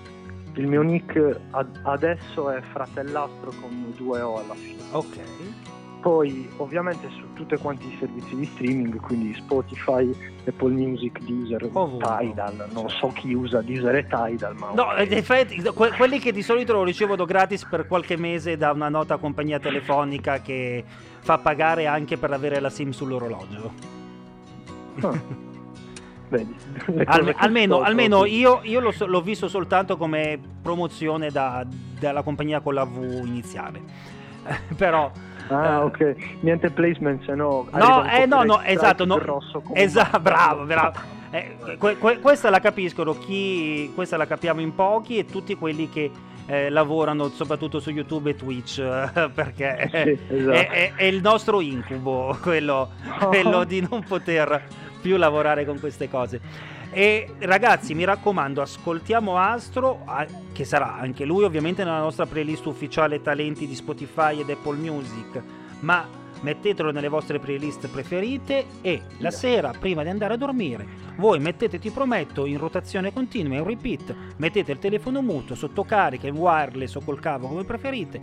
Il 0.54 0.66
mio 0.66 0.82
nick 0.82 1.40
ad- 1.50 1.80
adesso 1.84 2.50
è 2.50 2.60
fratellastro 2.72 3.52
con 3.60 3.92
due 3.96 4.20
O 4.20 4.38
alla 4.38 4.54
fine. 4.54 4.82
Ok. 4.92 5.18
Poi 6.02 6.48
ovviamente 6.56 7.08
su 7.10 7.32
tutti 7.32 7.56
quanti 7.58 7.86
i 7.86 7.96
servizi 8.00 8.34
di 8.34 8.44
streaming, 8.44 8.98
quindi 9.00 9.32
Spotify, 9.34 10.10
Apple 10.44 10.72
Music, 10.72 11.20
Deezer, 11.20 11.68
Ovunque. 11.72 12.18
Tidal, 12.18 12.66
non 12.72 12.88
so 12.90 13.06
chi 13.14 13.32
usa 13.32 13.62
Deezer 13.62 13.94
e 13.94 14.06
Tidal, 14.08 14.56
ma 14.56 14.72
No, 14.74 14.82
ok. 14.82 15.06
in 15.06 15.12
effetti, 15.12 15.62
que- 15.62 15.92
quelli 15.92 16.18
che 16.18 16.32
di 16.32 16.42
solito 16.42 16.72
lo 16.72 16.82
ricevono 16.82 17.24
gratis 17.24 17.64
per 17.64 17.86
qualche 17.86 18.16
mese 18.16 18.56
da 18.56 18.72
una 18.72 18.88
nota 18.88 19.16
compagnia 19.16 19.60
telefonica 19.60 20.40
che 20.40 20.82
fa 21.20 21.38
pagare 21.38 21.86
anche 21.86 22.16
per 22.16 22.32
avere 22.32 22.58
la 22.58 22.68
SIM 22.70 22.90
sull'orologio. 22.90 23.72
Ah, 25.02 25.10
vedi, 26.32 26.54
che 26.84 27.34
almeno 27.36 27.80
almeno 27.80 28.24
io, 28.24 28.60
io 28.62 28.80
l'ho, 28.80 28.90
so- 28.92 29.06
l'ho 29.06 29.20
visto 29.20 29.48
soltanto 29.48 29.96
come 29.96 30.38
promozione 30.62 31.30
da- 31.30 31.64
dalla 31.98 32.22
compagnia 32.22 32.60
con 32.60 32.74
la 32.74 32.84
V 32.84 33.22
iniziale. 33.24 33.80
Però 34.76 35.10
Ah, 35.48 35.64
eh, 35.64 35.76
ok. 35.82 36.14
Niente 36.40 36.70
placement, 36.70 37.24
se 37.24 37.34
no. 37.34 37.66
No, 37.72 38.04
eh, 38.08 38.26
no, 38.26 38.42
no, 38.44 38.62
esatto, 38.62 39.04
no, 39.04 39.16
Grosso 39.16 39.60
come 39.60 39.80
esatto, 39.80 40.20
bravo, 40.20 40.64
bravo. 40.64 40.98
Eh, 41.30 41.56
que- 41.78 41.98
que- 41.98 42.20
questa 42.20 42.48
la 42.48 42.60
capiscono 42.60 43.18
chi, 43.18 43.90
questa 43.94 44.16
la 44.16 44.26
capiamo 44.26 44.60
in 44.60 44.74
pochi 44.74 45.18
e 45.18 45.26
tutti 45.26 45.54
quelli 45.56 45.88
che 45.90 46.10
eh, 46.46 46.68
lavorano 46.70 47.28
soprattutto 47.30 47.80
su 47.80 47.90
YouTube 47.90 48.30
e 48.30 48.34
Twitch 48.36 48.78
eh, 48.78 49.30
perché 49.34 49.88
Sì, 50.28 50.34
esatto. 50.34 50.50
è, 50.52 50.68
è- 50.68 50.92
è 50.94 51.04
il 51.04 51.20
nostro 51.20 51.60
incubo 51.60 52.36
quello, 52.42 52.90
quello 53.28 53.64
di 53.64 53.80
non 53.88 54.02
poter 54.04 54.62
più 55.00 55.16
lavorare 55.16 55.64
con 55.64 55.78
queste 55.80 56.08
cose. 56.08 56.40
E 56.94 57.26
ragazzi, 57.38 57.94
mi 57.94 58.04
raccomando, 58.04 58.60
ascoltiamo 58.60 59.38
Astro, 59.38 60.04
che 60.52 60.64
sarà 60.66 60.94
anche 60.98 61.24
lui 61.24 61.42
ovviamente 61.42 61.84
nella 61.84 62.00
nostra 62.00 62.26
playlist 62.26 62.66
ufficiale 62.66 63.22
talenti 63.22 63.66
di 63.66 63.74
Spotify 63.74 64.40
ed 64.40 64.50
Apple 64.50 64.76
Music, 64.76 65.42
ma 65.80 66.06
mettetelo 66.42 66.92
nelle 66.92 67.08
vostre 67.08 67.38
playlist 67.38 67.88
preferite 67.88 68.66
e 68.82 69.02
la 69.18 69.30
sera, 69.30 69.72
prima 69.78 70.02
di 70.02 70.10
andare 70.10 70.34
a 70.34 70.36
dormire, 70.36 70.86
voi 71.16 71.38
mettete, 71.40 71.78
ti 71.78 71.90
prometto, 71.90 72.46
in 72.46 72.58
rotazione 72.58 73.12
continua, 73.12 73.56
in 73.56 73.64
repeat, 73.64 74.14
mettete 74.36 74.72
il 74.72 74.78
telefono 74.78 75.22
muto, 75.22 75.54
sotto 75.54 75.84
carica, 75.84 76.26
in 76.26 76.36
wireless 76.36 76.94
o 76.94 77.00
col 77.00 77.20
cavo, 77.20 77.48
come 77.48 77.64
preferite, 77.64 78.20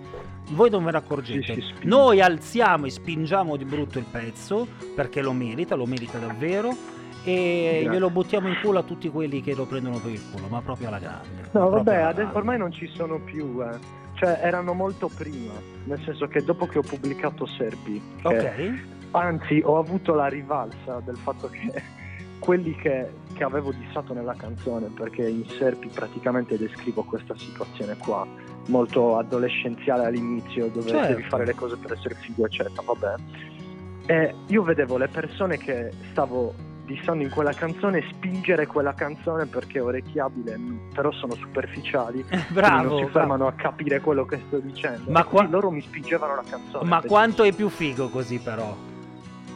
voi 0.51 0.69
non 0.69 0.83
ve 0.83 0.91
ne 0.91 0.97
accorgete. 0.97 1.61
Noi 1.83 2.21
alziamo 2.21 2.85
e 2.85 2.89
spingiamo 2.89 3.55
di 3.55 3.65
brutto 3.65 3.99
il 3.99 4.05
pezzo, 4.09 4.67
perché 4.95 5.21
lo 5.21 5.33
merita, 5.33 5.75
lo 5.75 5.85
merita 5.85 6.17
davvero, 6.17 6.97
e 7.23 7.79
Grazie. 7.81 7.89
glielo 7.89 8.09
buttiamo 8.09 8.47
in 8.47 8.57
culo 8.61 8.79
a 8.79 8.83
tutti 8.83 9.09
quelli 9.09 9.41
che 9.41 9.53
lo 9.53 9.65
prendono 9.65 9.99
per 9.99 10.11
il 10.11 10.21
culo, 10.31 10.47
ma 10.47 10.61
proprio 10.61 10.87
alla 10.87 10.99
grande. 10.99 11.49
No, 11.51 11.69
vabbè, 11.69 11.97
adesso, 11.97 12.35
ormai 12.37 12.57
non 12.57 12.71
ci 12.71 12.87
sono 12.93 13.19
più, 13.19 13.61
eh. 13.61 13.97
Cioè, 14.19 14.39
erano 14.41 14.73
molto 14.73 15.07
prima. 15.07 15.53
Nel 15.85 15.99
senso 16.03 16.27
che 16.27 16.43
dopo 16.43 16.65
che 16.67 16.77
ho 16.79 16.81
pubblicato 16.81 17.45
Serpi, 17.45 18.01
che- 18.21 18.27
Ok, 18.27 18.83
anzi, 19.11 19.61
ho 19.63 19.77
avuto 19.77 20.13
la 20.13 20.27
rivalsa 20.27 20.99
del 21.05 21.15
fatto 21.17 21.47
che 21.49 21.71
quelli 22.39 22.75
che, 22.75 23.09
che 23.33 23.43
avevo 23.45 23.71
dissato 23.71 24.13
nella 24.13 24.33
canzone, 24.35 24.87
perché 24.87 25.27
in 25.27 25.45
Serpi 25.57 25.87
praticamente 25.87 26.57
descrivo 26.57 27.03
questa 27.03 27.33
situazione 27.37 27.95
qua, 27.97 28.27
molto 28.67 29.17
adolescenziale 29.17 30.05
all'inizio, 30.05 30.67
dove 30.67 30.89
Certo. 30.89 31.07
devi 31.13 31.23
fare 31.23 31.45
le 31.45 31.55
cose 31.55 31.77
per 31.77 31.93
essere 31.93 32.15
figo, 32.15 32.45
eccetera, 32.45 32.81
vabbè. 32.81 33.13
E 34.07 34.35
io 34.47 34.63
vedevo 34.63 34.97
le 34.97 35.07
persone 35.07 35.57
che 35.57 35.91
stavo 36.11 36.53
dissando 36.89 37.23
in 37.23 37.29
quella 37.29 37.53
canzone 37.53 38.03
spingere 38.09 38.65
quella 38.65 38.93
canzone 38.95 39.45
perché 39.45 39.77
è 39.77 39.83
orecchiabile, 39.83 40.59
però 40.93 41.11
sono 41.11 41.35
superficiali. 41.35 42.23
quindi 42.23 42.45
bravo. 42.49 42.81
non 42.81 42.89
si 42.97 43.03
bravo. 43.03 43.09
fermano 43.11 43.47
a 43.47 43.53
capire 43.53 43.99
quello 43.99 44.25
che 44.25 44.41
sto 44.47 44.57
dicendo. 44.57 45.11
Ma 45.11 45.23
qua- 45.23 45.47
loro 45.47 45.69
mi 45.69 45.81
spingevano 45.81 46.35
la 46.35 46.43
canzone. 46.49 46.87
Ma 46.89 47.01
quanto 47.01 47.43
è 47.43 47.51
più 47.53 47.69
figo 47.69 48.09
così 48.09 48.39
però? 48.39 48.75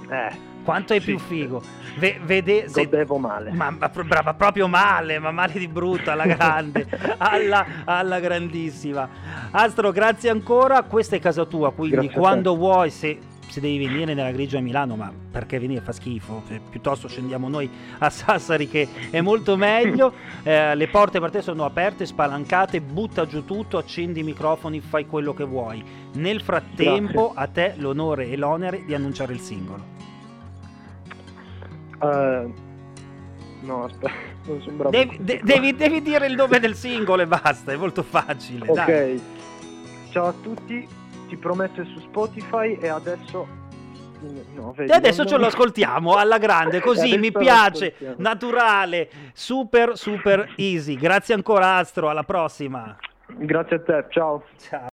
Eh, 0.10 0.52
Quanto 0.63 0.93
è 0.93 1.00
Sì. 1.00 1.06
più 1.08 1.19
figo? 1.19 1.62
Ve- 1.98 2.22
vede, 2.24 2.69
se- 2.69 2.86
godevo 2.86 3.17
male. 3.17 3.52
ma, 3.52 3.69
ma 3.72 3.89
brava, 3.89 4.34
proprio 4.34 4.69
male, 4.69 5.19
ma 5.19 5.30
male 5.32 5.60
di 5.60 5.67
brutto, 5.67 6.10
alla 6.10 6.24
grande, 6.34 6.88
alla, 7.17 7.65
alla 7.84 8.22
grandissima. 8.22 9.10
Astro, 9.52 9.91
grazie 9.91 10.30
ancora, 10.30 10.84
questa 10.84 11.17
è 11.17 11.19
casa 11.19 11.43
tua, 11.43 11.74
quindi 11.74 11.96
Grazie 12.06 12.17
quando 12.17 12.56
vuoi, 12.56 12.91
se, 12.91 13.19
se 13.54 13.60
devi 13.60 13.86
venire 13.86 14.16
nella 14.16 14.32
grigia 14.32 14.58
a 14.58 14.62
Milano, 14.62 14.96
ma 14.96 15.13
perché 15.32 15.60
venire 15.60 15.82
fa 15.82 15.92
schifo, 15.92 16.42
piuttosto 16.72 17.08
scendiamo 17.08 17.48
noi 17.50 17.70
a 18.00 18.10
Sassari 18.10 18.68
che 18.68 18.88
è 19.12 19.22
molto 19.22 19.56
meglio, 19.56 20.12
Eh, 20.44 20.76
le 20.76 20.88
porte 20.89 21.22
per 21.22 21.30
te 21.32 21.42
sono 21.42 21.63
aperte, 21.63 22.06
spalancate, 22.06 22.82
butta 22.82 23.26
giù 23.26 23.46
tutto, 23.46 23.78
accendi 23.78 24.20
i 24.20 24.24
microfoni, 24.24 24.82
fai 24.82 25.06
quello 25.06 25.34
che 25.34 25.46
vuoi. 25.46 25.82
Nel 26.16 26.42
frattempo 26.42 27.32
a 27.34 27.48
te 27.48 27.76
l'onore 27.78 28.28
e 28.28 28.36
l'onere 28.36 28.84
di 28.86 28.94
annunciare 28.94 29.32
il 29.32 29.39
singolo. 29.39 29.84
Eh, 32.02 32.54
no, 33.62 33.84
aspetta. 33.86 34.32
Devi, 34.89 35.18
de- 35.22 35.39
devi- 35.44 35.76
devi 35.76 36.02
dire 36.02 36.26
il 36.28 36.36
nome 36.36 36.60
del 36.60 36.76
singolo 36.76 37.22
e 37.22 37.28
basta, 37.28 37.72
è 37.72 37.78
molto 37.78 38.04
facile. 38.04 38.68
Ok, 38.68 38.86
dai. 38.86 39.22
ciao 40.10 40.28
a 40.28 40.34
tutti, 40.34 40.86
ti 41.34 41.38
prometto 41.38 41.82
è 41.82 41.86
su 41.86 42.00
Spotify 42.00 42.78
e 42.80 42.88
adesso... 42.88 43.62
No, 44.56 44.72
vedi, 44.72 44.89
E 44.89 44.96
adesso 44.96 45.26
ce 45.26 45.38
lo 45.38 45.48
ascoltiamo 45.48 46.15
alla 46.15 46.38
grande, 46.38 46.80
così 46.82 47.17
mi 47.17 47.32
piace, 47.32 48.15
naturale, 48.17 49.10
super 49.34 49.98
super 49.98 50.54
easy. 50.56 50.96
Grazie 50.96 51.34
ancora 51.34 51.76
Astro, 51.76 52.08
alla 52.08 52.24
prossima. 52.24 52.96
Grazie 53.28 53.76
a 53.76 53.80
te, 53.82 54.06
ciao. 54.10 54.43
Ciao. 54.58 54.82